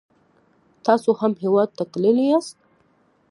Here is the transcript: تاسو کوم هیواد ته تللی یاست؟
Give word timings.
تاسو 0.85 1.09
کوم 1.19 1.31
هیواد 1.43 1.69
ته 1.77 1.83
تللی 1.91 2.25
یاست؟ 2.31 2.57